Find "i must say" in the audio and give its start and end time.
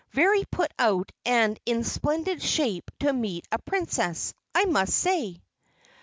4.55-5.43